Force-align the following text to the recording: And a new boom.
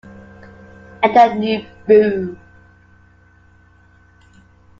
And 1.03 1.15
a 1.15 1.35
new 1.35 1.63
boom. 1.87 2.39